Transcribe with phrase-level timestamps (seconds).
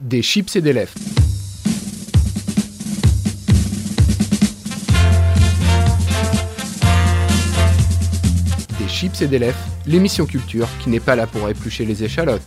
[0.00, 0.92] Des chips et des lèvres.
[8.78, 9.56] Des chips et des lèvres,
[9.86, 12.42] l'émission culture qui n'est pas là pour éplucher les échalotes.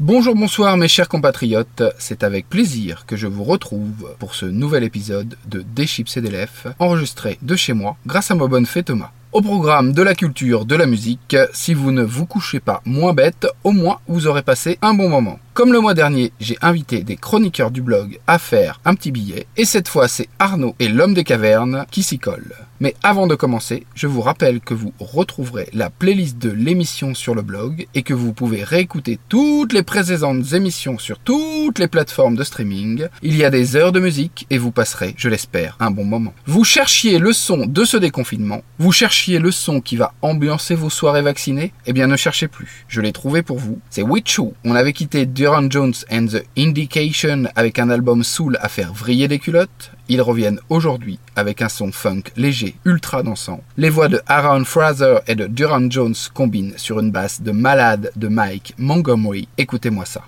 [0.00, 4.84] Bonjour, bonsoir mes chers compatriotes, c'est avec plaisir que je vous retrouve pour ce nouvel
[4.84, 8.66] épisode de Des chips et des lèvres, enregistré de chez moi grâce à ma bonne
[8.66, 9.12] fée Thomas.
[9.34, 13.14] Au programme de la culture, de la musique, si vous ne vous couchez pas moins
[13.14, 15.40] bête, au moins vous aurez passé un bon moment.
[15.54, 19.48] Comme le mois dernier, j'ai invité des chroniqueurs du blog à faire un petit billet,
[19.56, 22.54] et cette fois c'est Arnaud et l'homme des cavernes qui s'y collent.
[22.84, 27.34] Mais avant de commencer, je vous rappelle que vous retrouverez la playlist de l'émission sur
[27.34, 32.36] le blog et que vous pouvez réécouter toutes les précédentes émissions sur toutes les plateformes
[32.36, 33.06] de streaming.
[33.22, 36.34] Il y a des heures de musique et vous passerez, je l'espère, un bon moment.
[36.44, 40.90] Vous cherchiez le son de ce déconfinement, vous cherchiez le son qui va ambiancer vos
[40.90, 43.78] soirées vaccinées Eh bien ne cherchez plus, je l'ai trouvé pour vous.
[43.88, 44.50] C'est Witchu.
[44.62, 49.26] On avait quitté Duran Jones and the Indication avec un album soul à faire vriller
[49.26, 49.90] des culottes.
[50.08, 53.62] Ils reviennent aujourd'hui avec un son funk léger, ultra dansant.
[53.76, 58.12] Les voix de Aaron Fraser et de Duran Jones combinent sur une basse de malade
[58.16, 59.48] de Mike Montgomery.
[59.56, 60.22] Écoutez-moi ça.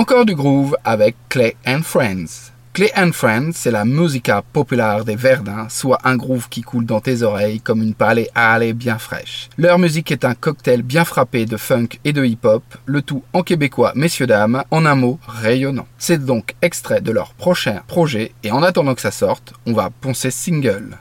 [0.00, 2.52] Encore du groove avec Clay and Friends.
[2.72, 7.00] Clay and Friends, c'est la musica populaire des Verdun, soit un groove qui coule dans
[7.00, 9.50] tes oreilles comme une palée à aller bien fraîche.
[9.58, 13.42] Leur musique est un cocktail bien frappé de funk et de hip-hop, le tout en
[13.42, 15.86] québécois, messieurs dames, en un mot, rayonnant.
[15.98, 19.90] C'est donc extrait de leur prochain projet, et en attendant que ça sorte, on va
[19.90, 20.96] poncer single.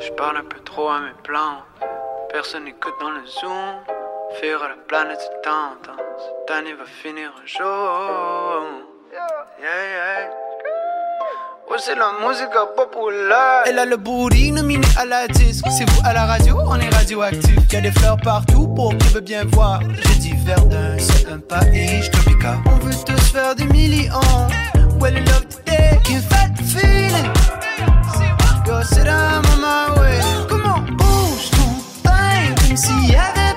[0.00, 1.12] Je parle un peu trop à mes.
[2.32, 3.97] Personne n'écoute dans le zoom.
[4.36, 5.88] Faire à la planète se tente.
[6.18, 8.62] Cette année va finir un jour.
[9.10, 10.30] Yeah, yeah.
[11.70, 13.62] Oh, c'est la musique populaire.
[13.66, 15.64] Elle a le booty nominé à la disque.
[15.70, 17.56] C'est vous à la radio, on est radioactif.
[17.72, 19.80] Y a des fleurs partout pour qui veut bien voir.
[19.94, 22.58] J'ai dit Verdun, c'est un pays tropical.
[22.66, 24.20] On veut tous faire des millions.
[25.00, 27.32] Well, I love today, the feeling.
[28.66, 30.20] Yo, sit down on my way.
[30.48, 33.47] Come on, bouge ton pain comme s'il y avait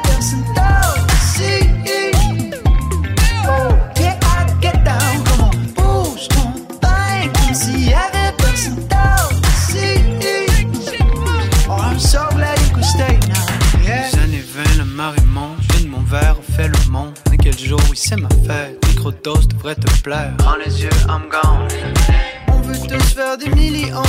[17.92, 18.80] oui, c'est ma fête.
[18.88, 20.34] Microdose devrait te plaire.
[20.38, 21.68] Prends les yeux, I'm gone.
[22.48, 24.02] On veut tous faire des millions.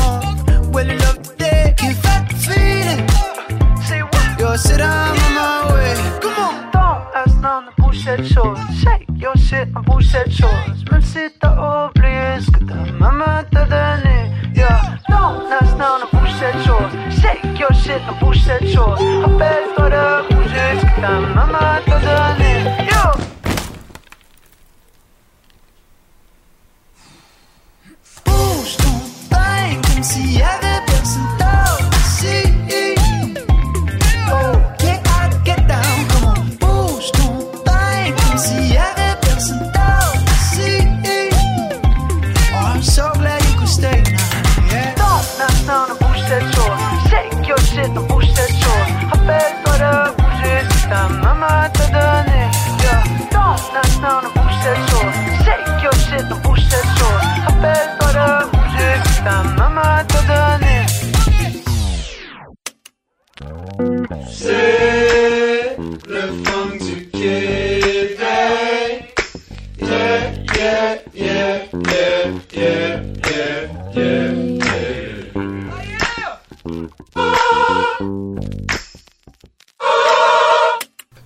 [0.72, 3.06] Well, I love today, fight the feeling.
[4.38, 5.94] Yo, sit down on my way.
[6.20, 6.70] Come on.
[6.72, 8.58] Don't ask none bouge cette chose.
[8.80, 10.84] Shake your shit, on bouge cette chose.
[10.90, 14.30] Même si t'as oublié ce que ta maman t'a donné.
[14.54, 16.92] Yeah, don't ask none bouge cette chose.
[17.20, 19.00] Shake your shit, on bouge cette chose.
[19.22, 22.64] Rappelle-toi de bouger ce que ta maman t'a donné.
[22.88, 23.31] Yo!
[30.02, 30.71] Pain comme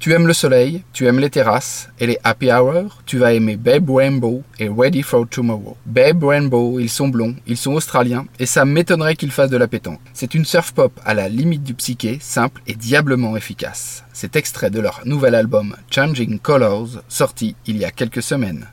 [0.06, 3.56] Tu aimes le soleil, tu aimes les terrasses et les happy hours, tu vas aimer
[3.56, 5.76] Babe Rainbow et Ready for Tomorrow.
[5.84, 9.66] Babe Rainbow, ils sont blonds, ils sont australiens et ça m'étonnerait qu'ils fassent de la
[9.66, 9.98] pétanque.
[10.12, 14.04] C'est une surf pop à la limite du psyché, simple et diablement efficace.
[14.12, 18.68] C'est extrait de leur nouvel album Changing Colors, sorti il y a quelques semaines.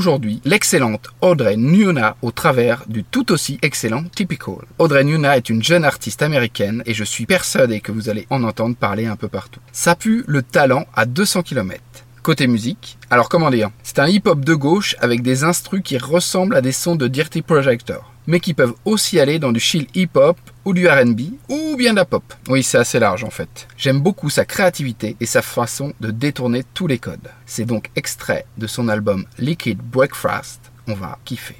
[0.00, 4.64] Aujourd'hui l'excellente Audrey Nuna au travers du tout aussi excellent Typical.
[4.78, 8.42] Audrey Nuna est une jeune artiste américaine et je suis persuadé que vous allez en
[8.42, 9.60] entendre parler un peu partout.
[9.72, 11.82] Ça pue le talent à 200 km.
[12.22, 13.68] Côté musique, alors comment dire?
[13.82, 17.42] C'est un hip-hop de gauche avec des instrus qui ressemblent à des sons de Dirty
[17.42, 21.92] Projector, mais qui peuvent aussi aller dans du chill hip-hop ou du R&B ou bien
[21.92, 22.22] de la pop.
[22.48, 23.68] Oui, c'est assez large en fait.
[23.76, 27.30] J'aime beaucoup sa créativité et sa façon de détourner tous les codes.
[27.46, 30.60] C'est donc extrait de son album Liquid Breakfast.
[30.86, 31.56] On va kiffer.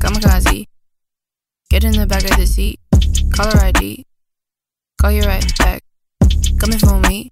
[0.00, 0.66] Kamikaze.
[6.64, 7.28] In for me.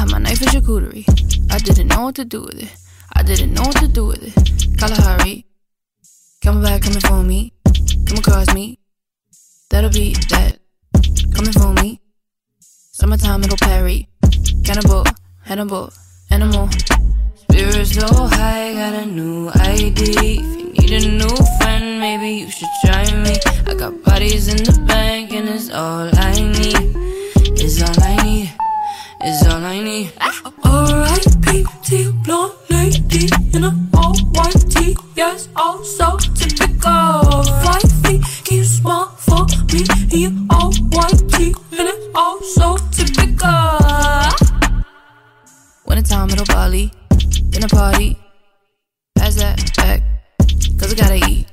[0.00, 1.04] Had my knife and charcuterie.
[1.52, 2.74] I didn't know what to do with it.
[3.12, 4.78] I didn't know what to do with it.
[4.78, 5.44] Kalahari.
[6.40, 7.52] Coming back, coming for me.
[8.06, 8.78] Come across me.
[9.68, 10.56] That'll be that.
[11.34, 12.00] Coming for me.
[12.92, 14.08] Summertime, it'll parry.
[14.64, 15.04] Cannibal,
[15.44, 15.92] Hannibal,
[16.30, 16.70] animal.
[17.34, 20.00] Spirits so high, got a new ID.
[20.16, 23.36] If you need a new friend, maybe you should try me.
[23.66, 26.96] I got bodies in the bank, and it's all I need.
[27.60, 28.50] It's all I need.
[29.22, 30.12] It's all I need.
[30.64, 31.64] R.I.P.
[31.84, 34.96] to blonde lady in a all white tee.
[35.14, 37.42] Yes, all so typical.
[37.62, 41.54] Five feet, can you smile for me in your all white tee?
[41.78, 43.78] And it's all so typical.
[45.86, 46.90] Wintertime, it'll Bali.
[47.50, 48.18] Dinner party.
[49.16, 50.02] Pass that back.
[50.78, 51.46] Cause I gotta eat.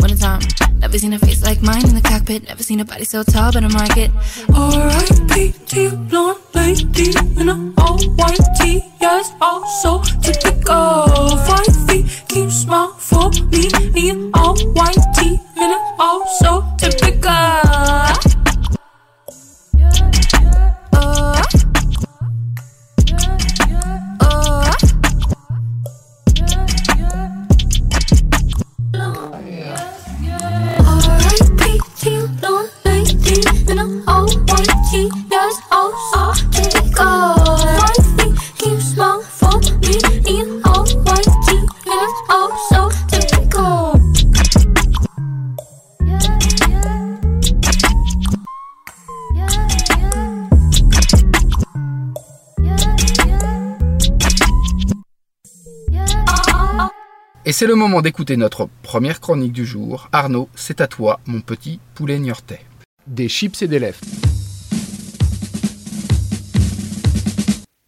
[0.00, 0.40] Wintertime.
[0.84, 2.46] Never seen a face like mine in the cockpit.
[2.46, 4.10] Never seen a body so tall, but I mark it.
[4.52, 5.54] R.I.P.
[5.68, 7.10] to your blonde lady
[7.40, 8.84] in a all white tee.
[9.00, 11.38] Yes, all so typical.
[11.48, 12.04] Five feet,
[12.36, 15.40] you smile for me in your all white tee?
[15.56, 18.43] And it's all so typical.
[57.46, 60.08] Et c'est le moment d'écouter notre première chronique du jour.
[60.12, 62.64] Arnaud, c'est à toi, mon petit poulet niortais.
[63.06, 64.00] Des chips et des lèvres.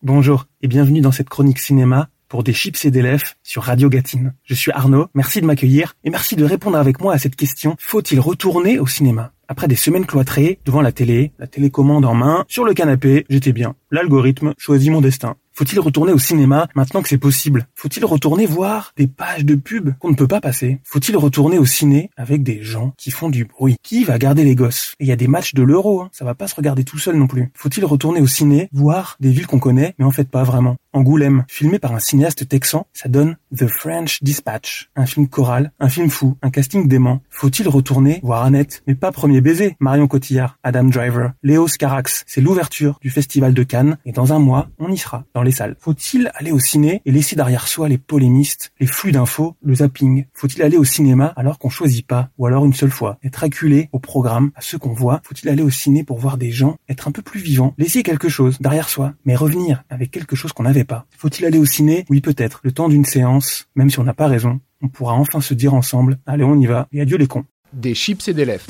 [0.07, 3.89] Bonjour et bienvenue dans cette chronique cinéma pour des chips et des lèvres sur Radio
[3.89, 4.35] Gatine.
[4.45, 7.75] Je suis Arnaud, merci de m'accueillir et merci de répondre avec moi à cette question.
[7.81, 9.33] Faut-il retourner au cinéma?
[9.49, 13.53] Après des semaines cloîtrées devant la télé, la télécommande en main, sur le canapé, j'étais
[13.53, 13.75] bien.
[13.91, 15.35] L'algorithme choisit mon destin.
[15.59, 17.67] Faut-il retourner au cinéma maintenant que c'est possible?
[17.75, 20.83] Faut-il retourner voir des pages de pub qu'on ne peut pas passer?
[20.85, 23.77] Faut-il retourner au ciné avec des gens qui font du bruit?
[23.83, 24.93] Qui va garder les gosses?
[25.01, 26.11] Et il y a des matchs de l'euro, hein.
[26.13, 27.53] ça va pas se regarder tout seul non plus.
[27.55, 30.77] Faut-il retourner au ciné, voir des villes qu'on connaît, mais en fait pas vraiment?
[30.97, 35.91] Angoulême, filmé par un cinéaste texan, ça donne The French Dispatch, un film choral, un
[35.91, 37.21] film fou, un casting dément.
[37.29, 42.41] Faut-il retourner voir Annette, mais pas Premier baiser Marion Cotillard, Adam Driver, Léo Scarax, c'est
[42.41, 45.77] l'ouverture du festival de Cannes, et dans un mois, on y sera, dans les salles.
[45.81, 47.03] Faut-il aller au ciné?
[47.05, 50.25] Et laisser derrière soi les polémistes, les flux d'infos, le zapping.
[50.33, 53.19] Faut-il aller au cinéma alors qu'on choisit pas, ou alors une seule fois?
[53.23, 56.53] Être acculé au programme, à ce qu'on voit Faut-il aller au ciné pour voir des
[56.53, 60.37] gens, être un peu plus vivant, laisser quelque chose derrière soi, mais revenir avec quelque
[60.37, 60.86] chose qu'on n'avait
[61.17, 62.05] Faut-il aller au ciné?
[62.09, 65.41] Oui peut-être, le temps d'une séance, même si on n'a pas raison, on pourra enfin
[65.41, 67.45] se dire ensemble, allez on y va, et adieu les cons.
[67.73, 68.67] Des chips et des lèvres.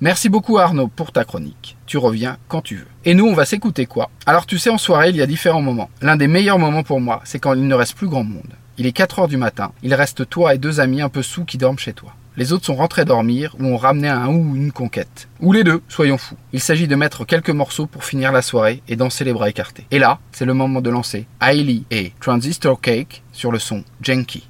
[0.00, 1.76] Merci beaucoup Arnaud pour ta chronique.
[1.86, 2.86] Tu reviens quand tu veux.
[3.04, 4.10] Et nous, on va s'écouter quoi?
[4.26, 5.90] Alors tu sais, en soirée, il y a différents moments.
[6.02, 8.52] L'un des meilleurs moments pour moi, c'est quand il ne reste plus grand monde.
[8.76, 11.44] Il est 4 heures du matin, il reste toi et deux amis un peu sous
[11.44, 12.14] qui dorment chez toi.
[12.38, 15.26] Les autres sont rentrés dormir ou ont ramené un ou une conquête.
[15.40, 16.36] Ou les deux, soyons fous.
[16.52, 19.88] Il s'agit de mettre quelques morceaux pour finir la soirée et danser les bras écartés.
[19.90, 24.48] Et là, c'est le moment de lancer Hailey et Transistor Cake sur le son Janky.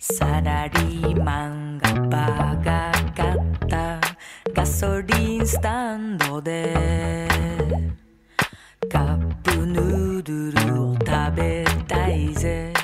[0.00, 4.00] サラリーマンがバカ買った
[4.54, 7.28] ガソリンスタンドで
[8.88, 12.77] カップヌードルを食べたいぜ。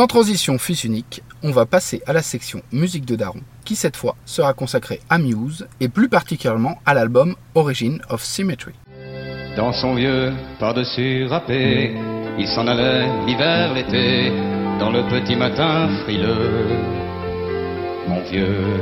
[0.00, 3.98] Sans transition fils unique, on va passer à la section musique de Daron, qui cette
[3.98, 8.72] fois sera consacrée à Muse et plus particulièrement à l'album Origin of Symmetry.
[9.58, 11.94] Dans son vieux par-dessus râpé,
[12.38, 14.30] il s'en allait l'hiver, l'été,
[14.78, 16.66] dans le petit matin frileux.
[18.08, 18.80] Mon vieux.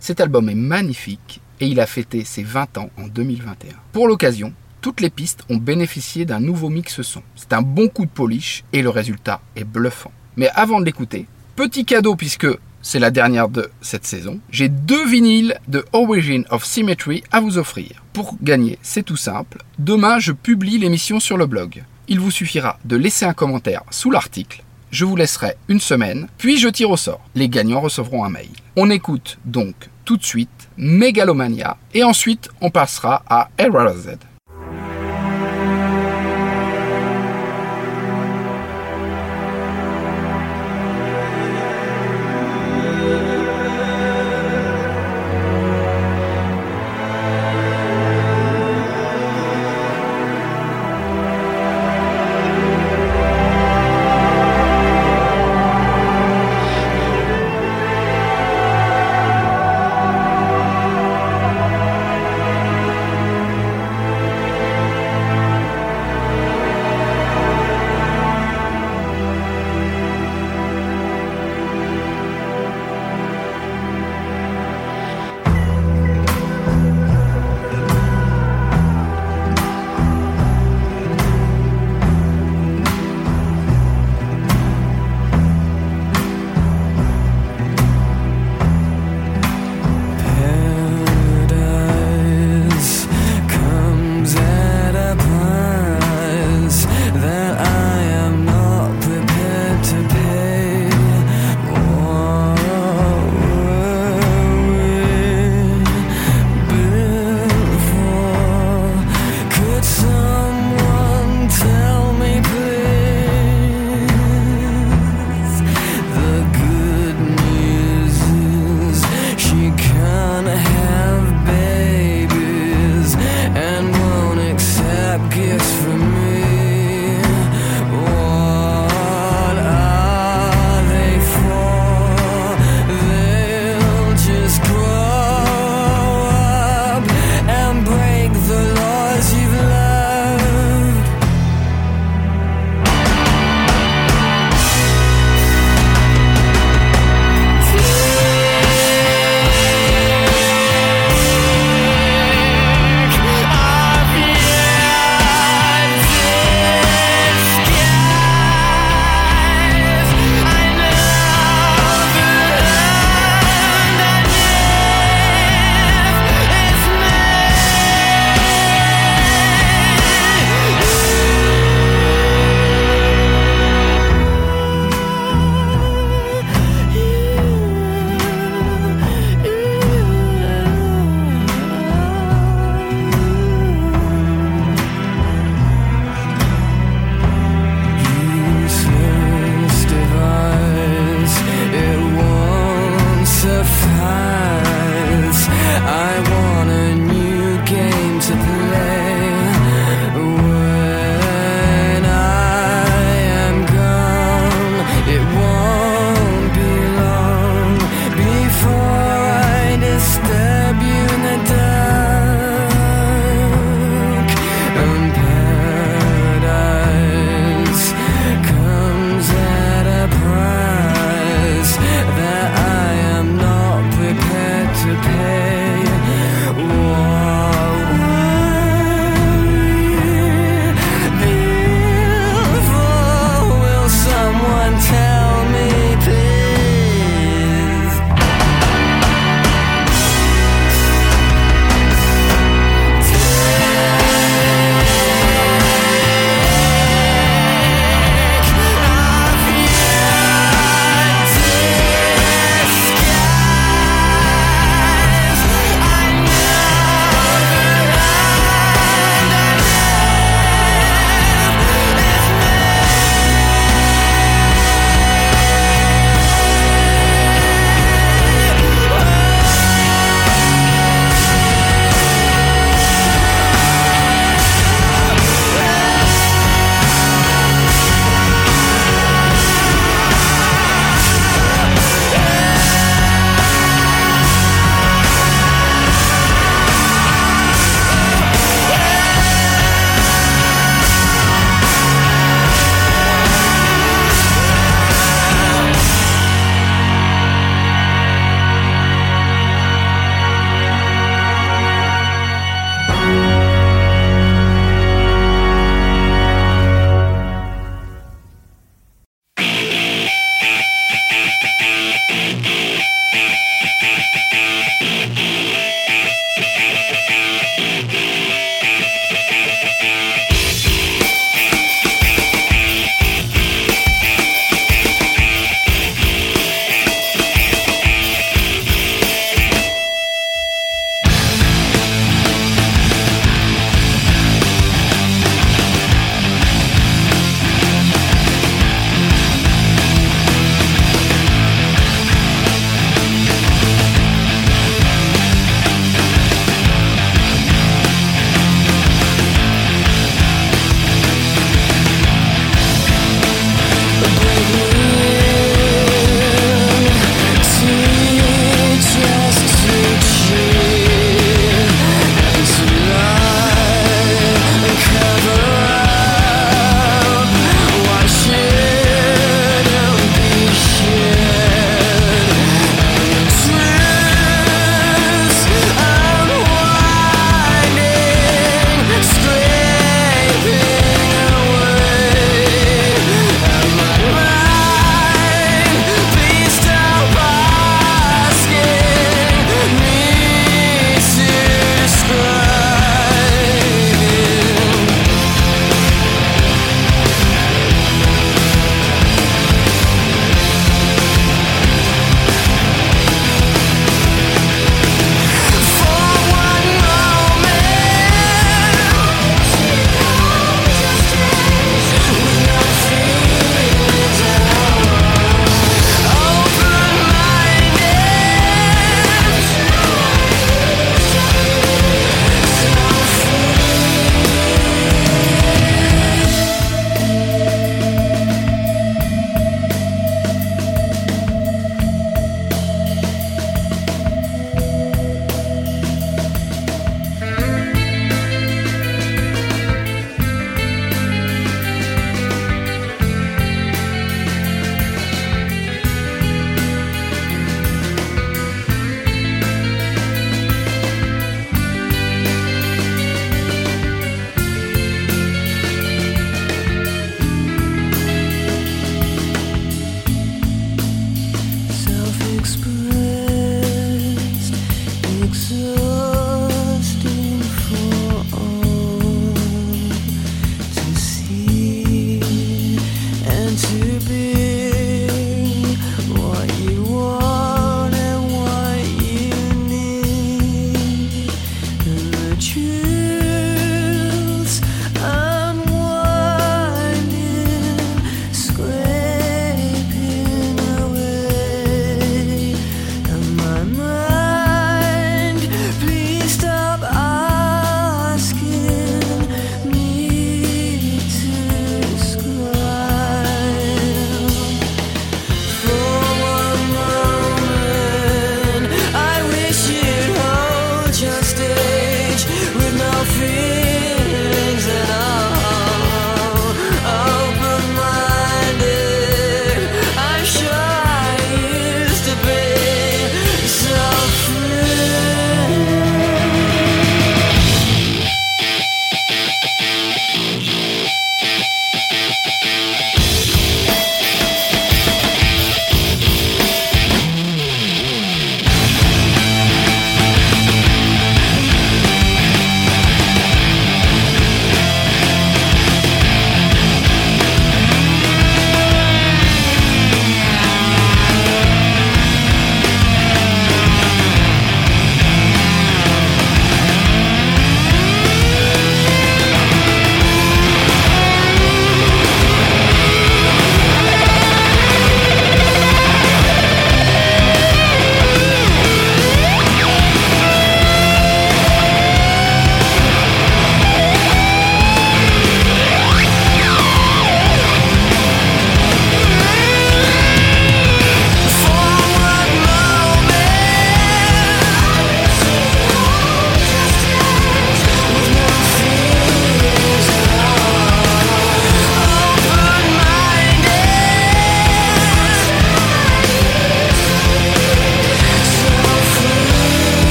[0.00, 3.76] Cet album est magnifique et il a fêté ses 20 ans en 2021.
[3.92, 7.22] Pour l'occasion, toutes les pistes ont bénéficié d'un nouveau mix son.
[7.36, 10.12] C'est un bon coup de polish et le résultat est bluffant.
[10.36, 12.46] Mais avant de l'écouter, petit cadeau puisque
[12.80, 17.58] c'est la dernière de cette saison, j'ai deux vinyles de Origin of Symmetry à vous
[17.58, 18.02] offrir.
[18.12, 19.58] Pour gagner, c'est tout simple.
[19.78, 21.84] Demain, je publie l'émission sur le blog.
[22.06, 24.62] Il vous suffira de laisser un commentaire sous l'article.
[24.90, 27.20] Je vous laisserai une semaine, puis je tire au sort.
[27.34, 28.48] Les gagnants recevront un mail.
[28.76, 34.27] On écoute donc tout de suite Megalomania et ensuite on passera à Z.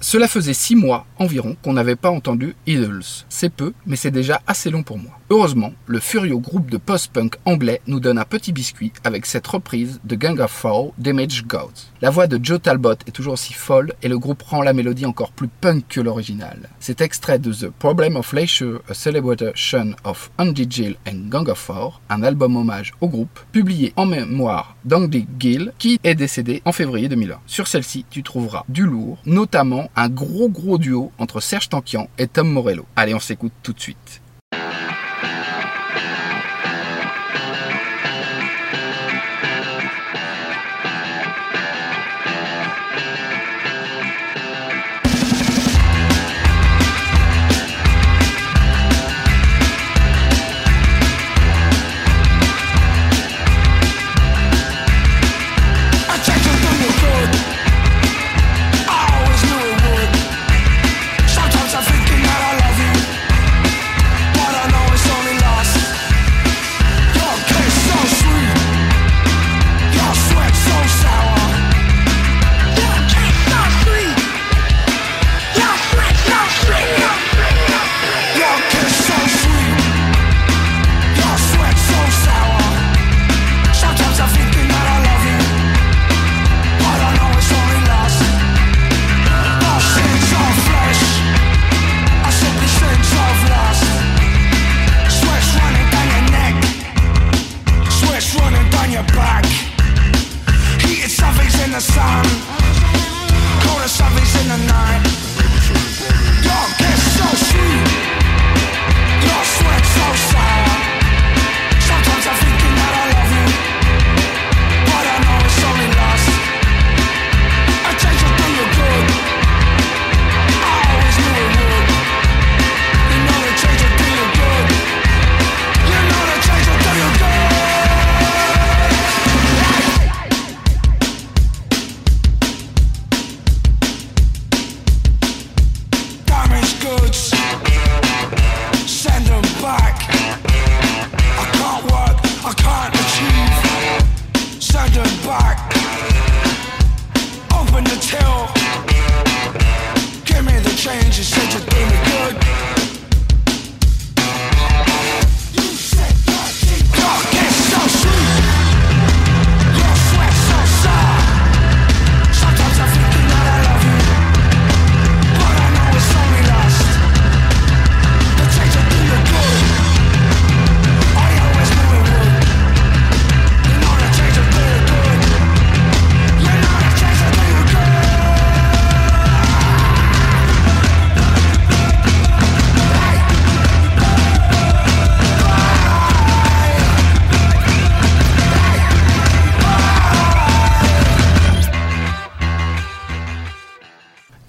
[0.00, 3.02] Cela faisait six mois environ qu'on n'avait pas entendu Idols.
[3.28, 5.18] C'est peu, mais c'est déjà assez long pour moi.
[5.30, 9.98] Heureusement, le furieux groupe de post-punk anglais nous donne un petit biscuit avec cette reprise
[10.04, 11.90] de Gang of Four d'Image Gods.
[12.00, 15.06] La voix de Joe Talbot est toujours aussi folle et le groupe rend la mélodie
[15.06, 16.68] encore plus punk que l'original.
[16.78, 21.58] C'est extrait de The Problem of Leisure, A Celebration of Andy Gill and Gang of
[21.58, 26.72] Four, un album hommage au groupe, publié en mémoire d'Andy Gill, qui est décédé en
[26.72, 27.40] février 2001.
[27.46, 32.26] Sur celle-ci, tu trouveras du lourd, notamment un gros gros duo entre Serge Tankian et
[32.26, 32.86] Tom Morello.
[32.96, 34.22] Allez, on s'écoute tout de suite.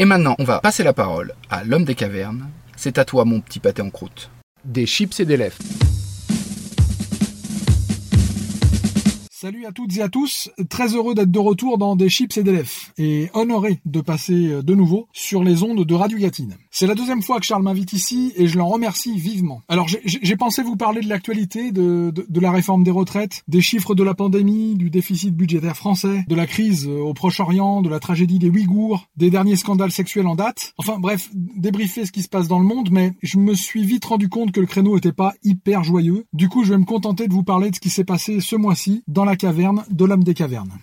[0.07, 2.49] Maintenant, on va passer la parole à l'homme des cavernes.
[2.75, 4.31] C'est à toi, mon petit pâté en croûte.
[4.65, 5.57] Des chips et des lèvres.
[9.39, 12.43] Salut à toutes et à tous, très heureux d'être de retour dans des chips et
[12.43, 16.55] des lèvres et honoré de passer euh, de nouveau sur les ondes de Radio Gatine.
[16.79, 19.63] C'est la deuxième fois que Charles m'invite ici et je l'en remercie vivement.
[19.67, 24.03] Alors j'ai- pensé vous parler de l'actualité, de, la réforme des retraites, des chiffres de
[24.03, 28.37] la pandémie, du déficit budgétaire français, de la crise euh, au Proche-Orient, de la tragédie
[28.37, 30.75] des Ouïghours, des derniers scandales sexuels en date.
[30.77, 34.05] Enfin bref, débriefer ce qui se passe dans le monde, mais je me suis vite
[34.05, 36.25] rendu compte que le créneau était pas hyper joyeux.
[36.31, 38.55] Du coup, je vais me contenter de vous parler de ce qui s'est passé ce
[38.55, 40.77] mois-ci dans la caverne de l'homme des cavernes.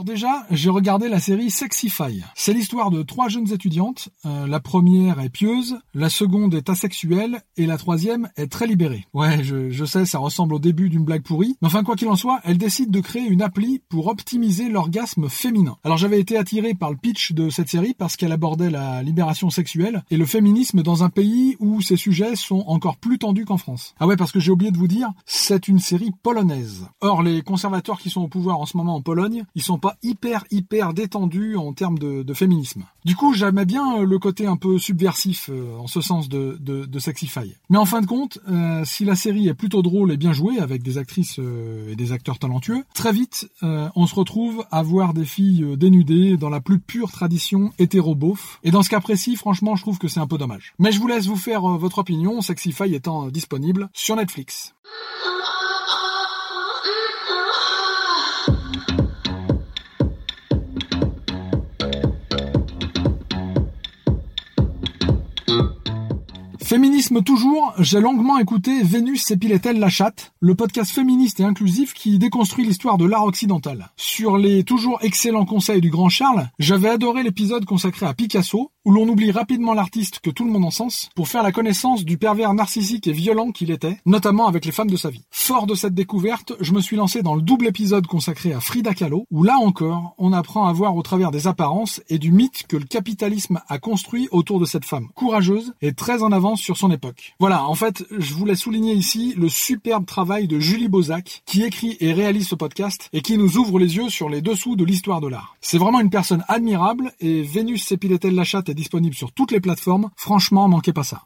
[0.00, 2.22] Alors déjà, j'ai regardé la série Sexify.
[2.34, 4.08] C'est l'histoire de trois jeunes étudiantes.
[4.24, 9.04] Euh, la première est pieuse, la seconde est asexuelle et la troisième est très libérée.
[9.12, 11.58] Ouais, je, sais, ça ressemble au début d'une blague pourrie.
[11.60, 15.28] Mais enfin, quoi qu'il en soit, elles décident de créer une appli pour optimiser l'orgasme
[15.28, 15.76] féminin.
[15.84, 19.50] Alors j'avais été attiré par le pitch de cette série parce qu'elle abordait la libération
[19.50, 23.58] sexuelle et le féminisme dans un pays où ces sujets sont encore plus tendus qu'en
[23.58, 23.94] France.
[24.00, 26.86] Ah ouais, parce que j'ai oublié de vous dire, c'est une série polonaise.
[27.02, 29.89] Or, les conservateurs qui sont au pouvoir en ce moment en Pologne, ils sont pas
[30.02, 32.84] hyper hyper détendu en termes de, féminisme.
[33.04, 36.56] Du coup, j'aimais bien euh, le côté un peu subversif euh, en ce sens de,
[36.60, 37.54] de, Sexify.
[37.70, 40.58] Mais en fin de compte, euh, si la série est plutôt drôle et bien jouée
[40.58, 45.24] avec des actrices et des acteurs talentueux, très vite on se retrouve à voir des
[45.24, 48.60] filles dénudées dans la plus pure tradition hétéro-beauf.
[48.62, 50.74] Et dans ce cas précis, franchement, je trouve que c'est un peu dommage.
[50.78, 54.74] Mais je vous laisse vous faire votre opinion, Sexify étant disponible sur Netflix.
[66.70, 72.16] Féminisme toujours, j'ai longuement écouté Vénus s'épilait-elle la chatte, le podcast féministe et inclusif qui
[72.16, 73.90] déconstruit l'histoire de l'art occidental.
[73.96, 78.92] Sur les toujours excellents conseils du grand Charles, j'avais adoré l'épisode consacré à Picasso, où
[78.92, 82.54] l'on oublie rapidement l'artiste que tout le monde encense pour faire la connaissance du pervers
[82.54, 85.24] narcissique et violent qu'il était, notamment avec les femmes de sa vie.
[85.30, 88.94] Fort de cette découverte, je me suis lancé dans le double épisode consacré à Frida
[88.94, 92.66] Kahlo, où là encore, on apprend à voir au travers des apparences et du mythe
[92.66, 96.76] que le capitalisme a construit autour de cette femme, courageuse et très en avance sur
[96.76, 97.34] son époque.
[97.38, 101.96] Voilà, en fait, je voulais souligner ici le superbe travail de Julie Bozac, qui écrit
[102.00, 105.20] et réalise ce podcast et qui nous ouvre les yeux sur les dessous de l'histoire
[105.20, 105.56] de l'art.
[105.60, 109.60] C'est vraiment une personne admirable et Vénus s'épilait-elle la chatte est disponible sur toutes les
[109.60, 110.10] plateformes.
[110.16, 111.22] Franchement, manquez pas ça.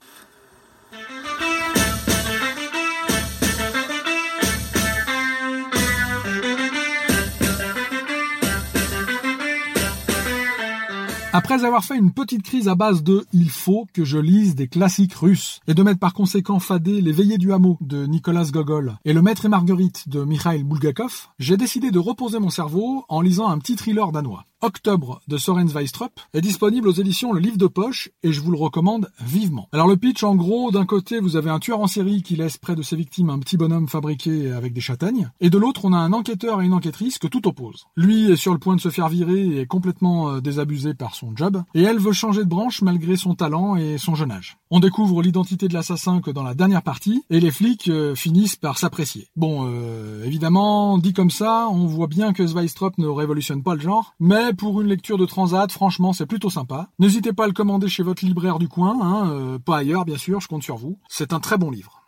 [11.37, 14.69] Après avoir fait une petite crise à base de il faut que je lise des
[14.69, 18.95] classiques russes et de mettre par conséquent fadé Les Veillées du hameau de Nicolas Gogol
[19.05, 23.21] et Le Maître et Marguerite de Mikhail Bulgakov, j'ai décidé de reposer mon cerveau en
[23.21, 24.45] lisant un petit thriller danois.
[24.65, 28.51] Octobre de Soren Zweistrup est disponible aux éditions Le Livre de Poche et je vous
[28.51, 29.69] le recommande vivement.
[29.73, 32.57] Alors le pitch en gros, d'un côté vous avez un tueur en série qui laisse
[32.57, 35.93] près de ses victimes un petit bonhomme fabriqué avec des châtaignes et de l'autre on
[35.93, 37.85] a un enquêteur et une enquêtrice que tout oppose.
[37.95, 41.15] Lui est sur le point de se faire virer et est complètement euh, désabusé par
[41.15, 44.57] son job et elle veut changer de branche malgré son talent et son jeune âge.
[44.71, 48.57] On découvre l'identité de l'assassin que dans la dernière partie et les flics euh, finissent
[48.57, 49.29] par s'apprécier.
[49.37, 53.83] Bon, euh, évidemment, dit comme ça, on voit bien que Zweistrup ne révolutionne pas le
[53.83, 56.89] genre, mais pour une lecture de transat, franchement, c'est plutôt sympa.
[56.99, 60.17] N'hésitez pas à le commander chez votre libraire du coin, hein, euh, pas ailleurs bien
[60.17, 60.99] sûr, je compte sur vous.
[61.09, 62.03] C'est un très bon livre.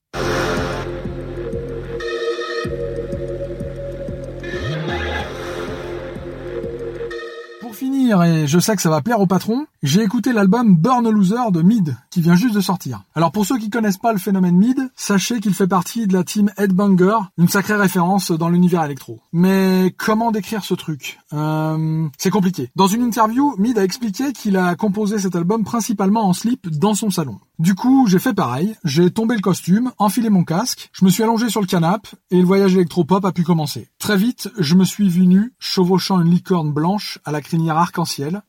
[8.12, 11.50] Et je sais que ça va plaire au patron, j'ai écouté l'album Burn a Loser
[11.50, 13.02] de Mid, qui vient juste de sortir.
[13.14, 16.24] Alors pour ceux qui connaissent pas le phénomène Mid, sachez qu'il fait partie de la
[16.24, 19.20] team Headbanger, une sacrée référence dans l'univers électro.
[19.32, 21.18] Mais comment décrire ce truc?
[21.32, 22.70] Euh, C'est compliqué.
[22.76, 26.94] Dans une interview, Mid a expliqué qu'il a composé cet album principalement en slip dans
[26.94, 27.38] son salon.
[27.58, 31.22] Du coup, j'ai fait pareil, j'ai tombé le costume, enfilé mon casque, je me suis
[31.22, 33.88] allongé sur le canapé, et le voyage électropop a pu commencer.
[33.98, 37.78] Très vite, je me suis vu nu, chevauchant une licorne blanche à la crinière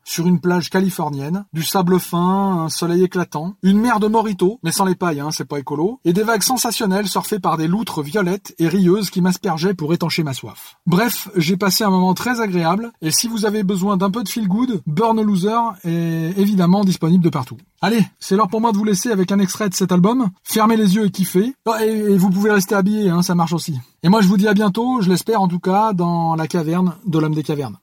[0.04, 4.72] sur une plage californienne, du sable fin, un soleil éclatant, une mer de morito, mais
[4.72, 8.02] sans les pailles, hein, c'est pas écolo, et des vagues sensationnelles surfées par des loutres
[8.02, 10.78] violettes et rieuses qui m'aspergeaient pour étancher ma soif.
[10.86, 14.30] Bref, j'ai passé un moment très agréable, et si vous avez besoin d'un peu de
[14.30, 15.50] feel good, Burn Loser
[15.84, 17.58] est évidemment disponible de partout.
[17.82, 20.30] Allez, c'est l'heure pour moi de vous laisser avec un extrait de cet album.
[20.44, 21.54] Fermez les yeux et kiffez.
[21.68, 23.80] Oh, et, et vous pouvez rester habillé, hein, ça marche aussi.
[24.04, 26.96] Et moi je vous dis à bientôt, je l'espère en tout cas, dans la caverne
[27.06, 27.78] de l'homme des cavernes.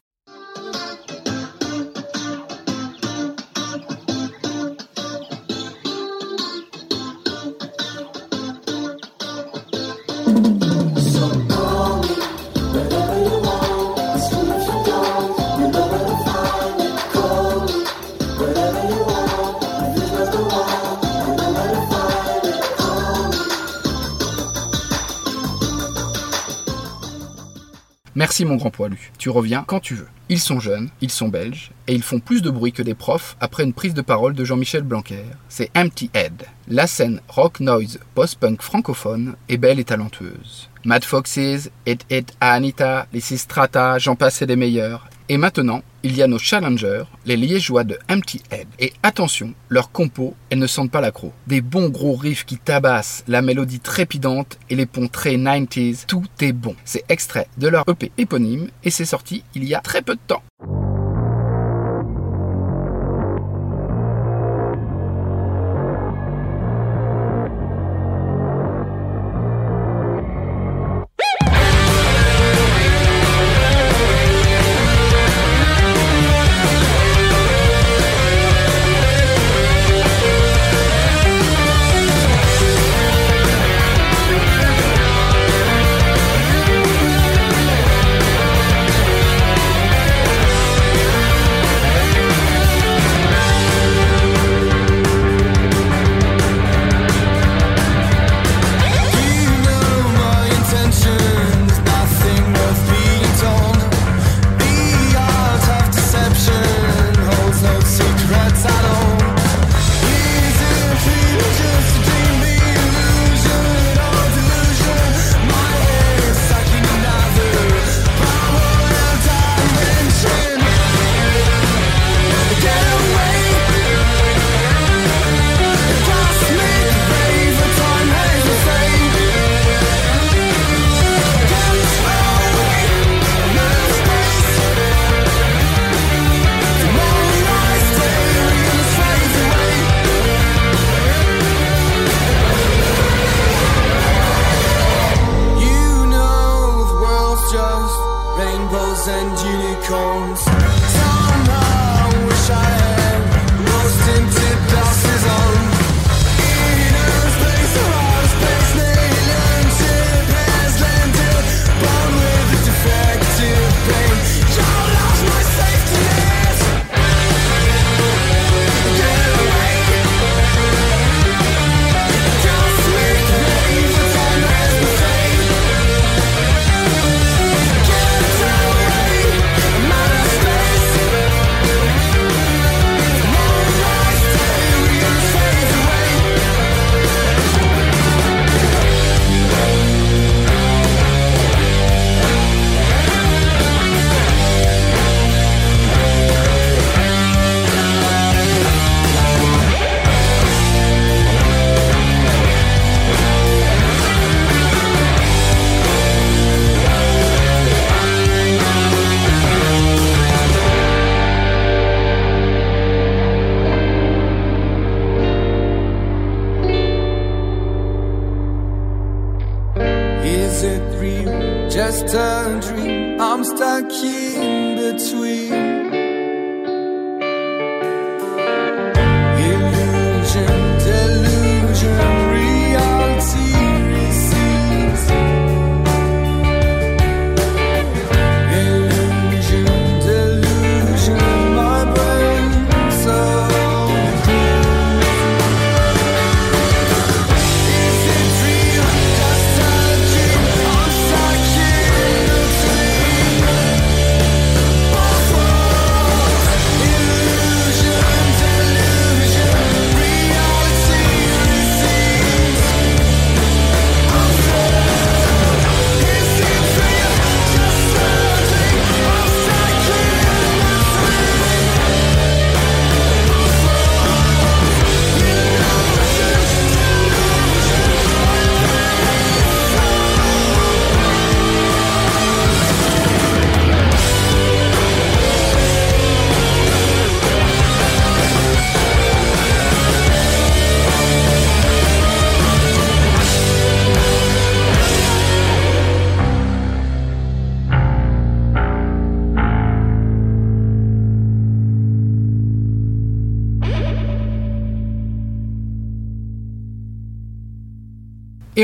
[28.24, 29.12] Merci mon grand poilu.
[29.18, 30.08] Tu reviens quand tu veux.
[30.30, 33.36] Ils sont jeunes, ils sont belges, et ils font plus de bruit que des profs
[33.38, 35.26] après une prise de parole de Jean-Michel Blanquer.
[35.50, 36.44] C'est Empty Head.
[36.66, 40.70] La scène rock noise post-punk francophone est belle et talentueuse.
[40.86, 45.06] Mad Foxes, It It Anita, les Sistrata, j'en passe et des meilleurs.
[45.30, 48.68] Et maintenant, il y a nos challengers, les liégeois de Empty Head.
[48.78, 51.32] Et attention, leurs compos, elles ne sentent pas l'accro.
[51.46, 56.24] Des bons gros riffs qui tabassent, la mélodie trépidante et les ponts très 90s, tout
[56.40, 56.76] est bon.
[56.84, 60.20] C'est extrait de leur EP éponyme et c'est sorti il y a très peu de
[60.26, 60.42] temps.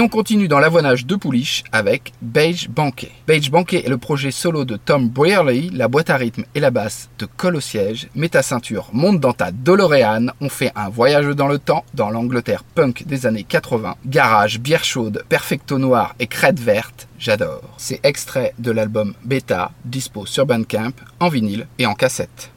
[0.00, 3.10] Et on continue dans l'avoinage de pouliche avec Beige Banquet.
[3.26, 6.70] Beige Banquet est le projet solo de Tom Brearley, la boîte à rythme et la
[6.70, 8.08] basse de Col au siège.
[8.14, 10.28] Mets ta ceinture, monte dans ta DeLorean.
[10.40, 13.96] On fait un voyage dans le temps, dans l'Angleterre punk des années 80.
[14.06, 17.06] Garage, bière chaude, perfecto noir et crête verte.
[17.18, 17.60] J'adore.
[17.76, 22.50] C'est extrait de l'album Beta, dispo sur Bandcamp, en vinyle et en cassette.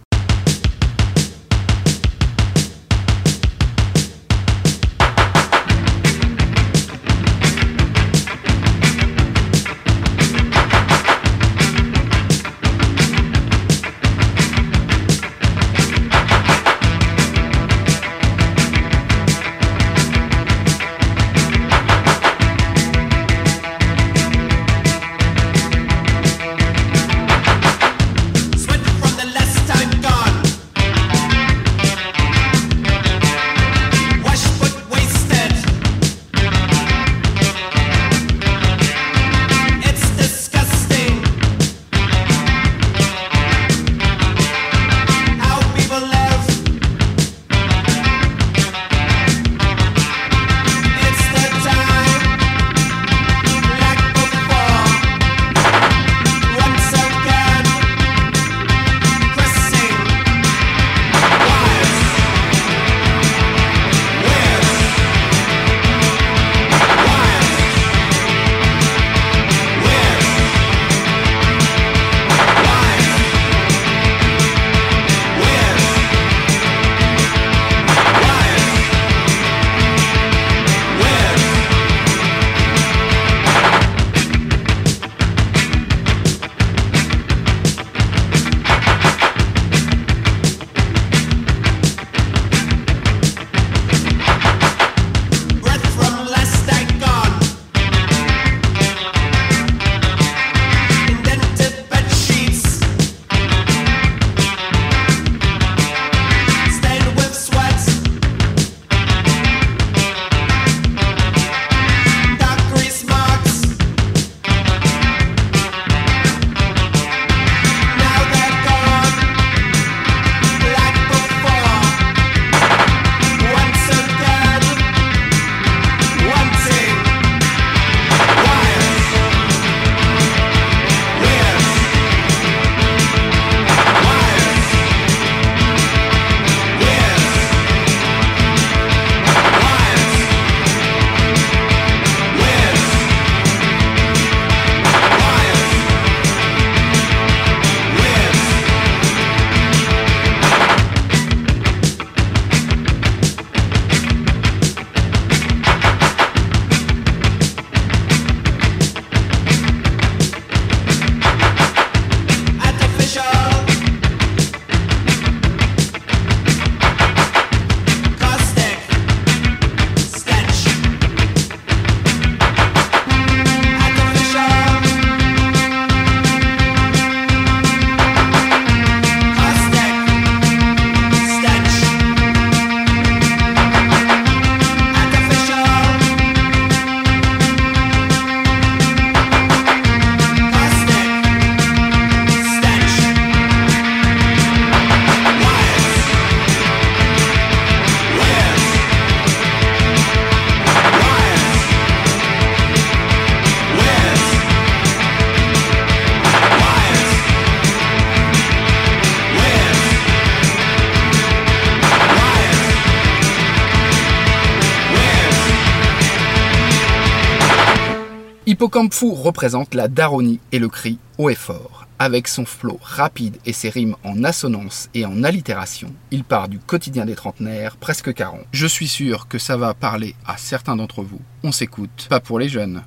[218.91, 221.87] Fou représente la daronie et le cri haut et fort.
[221.99, 226.59] Avec son flow rapide et ses rimes en assonance et en allitération, il part du
[226.59, 228.41] quotidien des trentenaires, presque 40.
[228.51, 231.21] Je suis sûr que ça va parler à certains d'entre vous.
[231.43, 232.83] On s'écoute, pas pour les jeunes.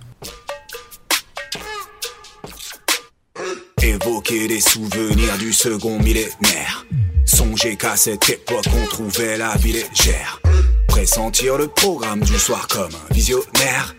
[3.80, 6.84] Évoquer des souvenirs du second millénaire.
[7.24, 10.40] Songer qu'à cette époque on trouvait la vie légère.
[10.88, 13.94] Pressentir le programme du soir comme un visionnaire.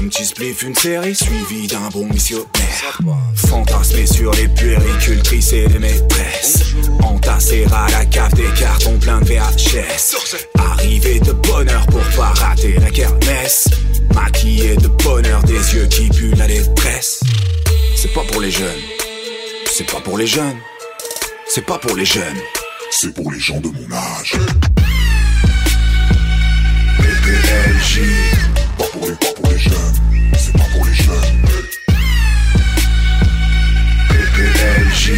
[0.00, 2.98] Un petit spliff, une série suivie d'un bon missionnaire.
[3.34, 6.74] Fantasmer sur les puéricultrices et les maîtresses.
[7.02, 10.16] Entasser à la cave des cartons pleins de VHS.
[10.58, 13.68] Arriver de bonne heure pour pas rater la kermesse.
[14.14, 17.20] Maquiller de bonheur des yeux qui puent la détresse.
[17.94, 18.80] C'est pas pour les jeunes.
[19.70, 20.56] C'est pas pour les jeunes.
[21.46, 22.40] C'est pas pour les jeunes.
[22.90, 24.32] C'est pour les gens de mon âge.
[26.96, 28.59] PPLJ.
[28.80, 29.94] Pas pour les, pas pour les jeunes.
[30.38, 31.42] C'est pas pour les jeunes.
[34.08, 35.12] PPLJ.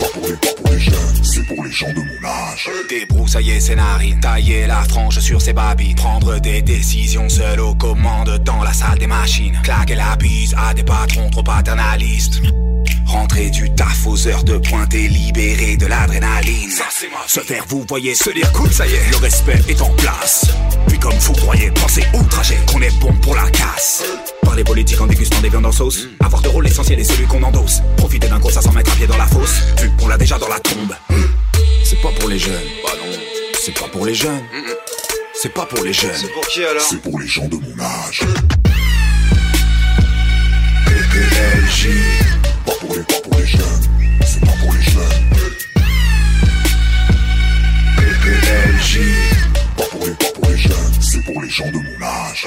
[0.00, 1.22] Pas pour les, pas pour les jeunes.
[1.22, 2.68] C'est pour les gens de mon âge.
[2.88, 8.38] Débroussailler ses narines, tailler la frange sur ses babines, prendre des décisions seul aux commandes
[8.38, 12.42] dans la salle des machines, claquer la bise à des patrons trop paternalistes.
[13.10, 16.70] Rentrer du taf aux heures de pointe et libérer de l'adrénaline.
[17.26, 20.46] Se faire vous voyez, se dire cool, ça y est, le respect est en place.
[20.86, 24.04] Puis comme foudroyer, penser outragé qu'on est bon pour la casse.
[24.42, 26.06] Parler politique en dégustant des viandes en sauce.
[26.20, 27.82] Avoir de rôle essentiel et celui qu'on endosse.
[27.96, 29.56] Profiter d'un gros 500 mètres à pied dans la fosse.
[29.80, 30.94] Vu qu'on l'a déjà dans la tombe.
[31.82, 32.62] C'est pas pour les jeunes.
[32.84, 33.18] Bah non.
[33.60, 34.44] C'est pas pour les jeunes.
[35.34, 36.14] C'est pas pour les jeunes.
[36.14, 36.86] C'est pour qui alors?
[36.88, 38.20] C'est pour les gens de mon âge.
[41.10, 41.88] PPLJ.
[42.64, 43.62] Pas pour les, pas pour les jeunes.
[44.24, 45.26] C'est pas pour les jeunes.
[47.96, 49.00] PPLJ.
[49.76, 50.92] Pas pour les, pas pour les jeunes.
[51.00, 52.46] C'est pour les gens de mon âge.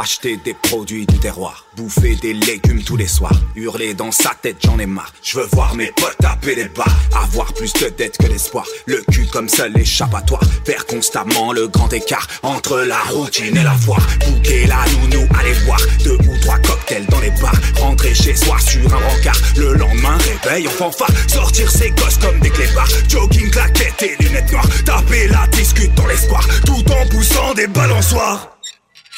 [0.00, 4.58] Acheter des produits du terroir, bouffer des légumes tous les soirs, hurler dans sa tête,
[4.64, 5.12] j'en ai marre.
[5.24, 6.84] Je veux voir mes potes taper les bas,
[7.20, 11.92] avoir plus de dettes que d'espoir, le cul comme seul échappatoire, faire constamment le grand
[11.92, 16.58] écart entre la routine et la foire, bouquer la nounou, aller boire deux ou trois
[16.58, 21.10] cocktails dans les bars, rentrer chez soi sur un rencard, le lendemain réveil en fanfare,
[21.26, 26.06] sortir ses gosses comme des clébards, jogging, claquettes et lunettes noires, taper la discute dans
[26.06, 28.57] l'espoir, tout en poussant des balançoires.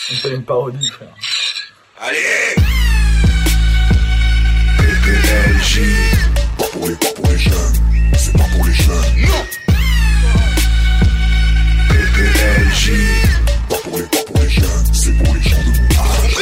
[0.09, 1.15] On fait une parodie, frère.
[2.01, 2.19] Allez
[4.79, 5.81] PPLJ
[6.59, 7.75] Pas pour les, pas pour les jeunes
[8.17, 9.47] C'est pas pour les jeunes Non
[11.89, 12.93] PPLJ
[13.69, 16.37] Pas pour les, pas pour les jeunes C'est pour les gens de mon âge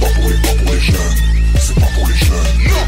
[0.00, 1.16] Pas pour les, pas pour les jeunes
[1.60, 2.86] C'est pas pour les jeunes Non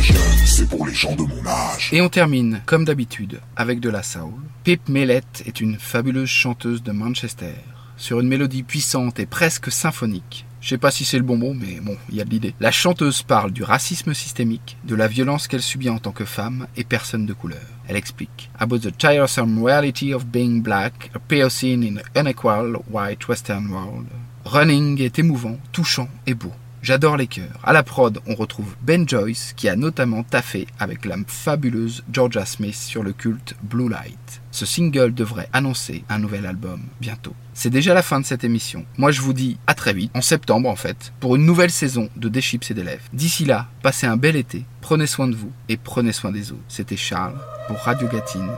[0.00, 2.08] pour les, pas pour les jeunes C'est pour les gens de mon âge Et on
[2.08, 4.32] termine, comme d'habitude, avec de la soul.
[4.64, 7.54] Pip Mellett est une fabuleuse chanteuse de Manchester,
[7.96, 10.46] sur une mélodie puissante et presque symphonique.
[10.60, 12.54] Je sais pas si c'est le bon mot, mais bon, il y a de l'idée.
[12.60, 16.66] La chanteuse parle du racisme systémique, de la violence qu'elle subit en tant que femme
[16.76, 17.62] et personne de couleur.
[17.88, 23.26] Elle explique About the tiresome reality of being black, a POC in an unequal white
[23.26, 24.06] western world.
[24.44, 26.52] Running est émouvant, touchant et beau.
[26.82, 27.58] J'adore les chœurs.
[27.62, 32.46] À la prod, on retrouve Ben Joyce, qui a notamment taffé avec la fabuleuse Georgia
[32.46, 34.40] Smith sur le culte Blue Light.
[34.50, 37.34] Ce single devrait annoncer un nouvel album bientôt.
[37.52, 38.86] C'est déjà la fin de cette émission.
[38.96, 42.08] Moi, je vous dis à très vite, en septembre en fait, pour une nouvelle saison
[42.16, 43.04] de Des et des Lèvres.
[43.12, 46.62] D'ici là, passez un bel été, prenez soin de vous et prenez soin des autres.
[46.68, 48.50] C'était Charles pour Radio Gatine.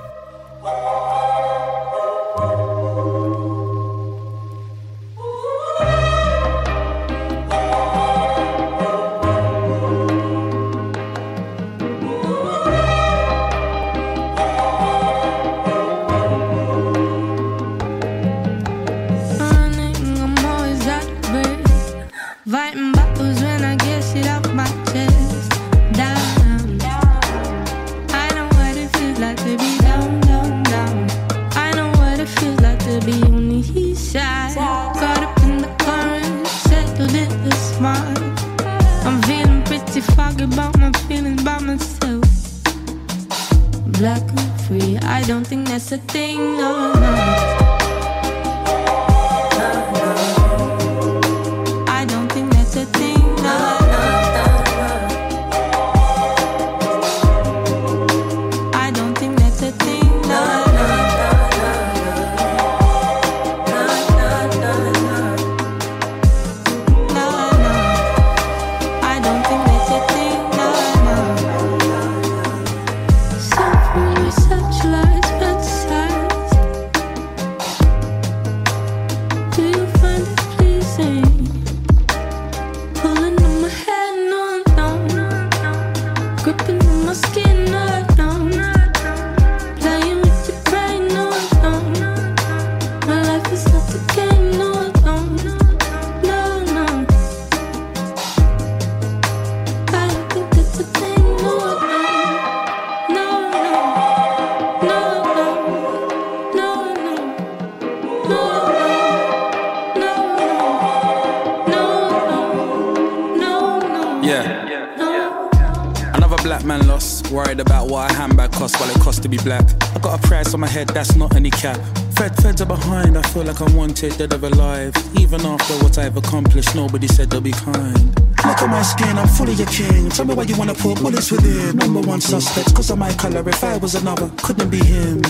[121.63, 121.79] Cap.
[122.17, 124.93] Fed, feds are behind, I feel like I'm wanted, dead or alive.
[125.17, 128.05] Even after what I've accomplished, nobody said they'll be kind.
[128.45, 130.11] Look at my skin, I'm fully a king.
[130.11, 131.77] Tell me why you wanna put bullets within.
[131.77, 133.49] Number one suspect, cause of my color.
[133.49, 135.23] If I was another, couldn't be him.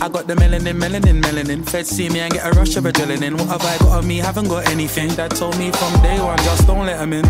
[0.00, 1.68] I got the melanin, melanin, melanin.
[1.68, 3.36] Feds see me and get a rush of adrenaline.
[3.36, 4.18] What have I got on me?
[4.18, 5.08] Haven't got anything.
[5.16, 7.24] Dad told me from day one, just don't let him in.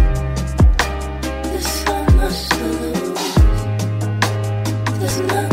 [1.44, 2.66] There's so much to.
[4.98, 5.49] There's nothing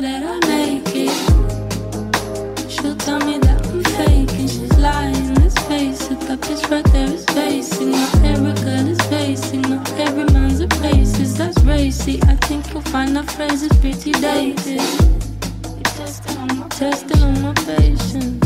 [0.00, 1.10] that I make it.
[2.70, 5.34] She'll tell me that I'm faking, she's lying.
[5.34, 7.90] Let's face it, that bitch right there is facing.
[7.90, 11.36] Not every girl is facing, not every man's a racist.
[11.36, 12.20] That's racy.
[12.22, 14.80] I think you'll find our phrases pretty dated.
[16.70, 18.40] Testing on my patience.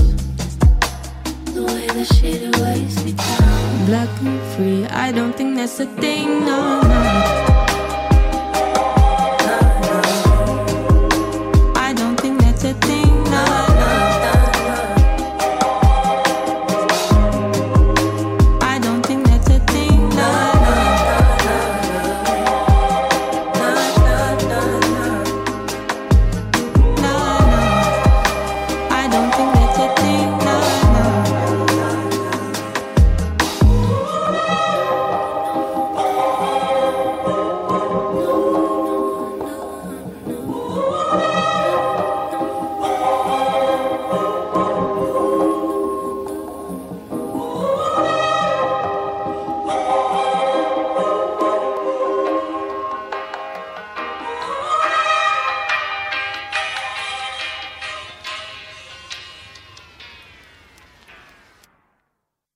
[1.55, 3.87] The way that shit weighs me down.
[3.87, 7.54] Black and free, I don't think that's a thing, no, no.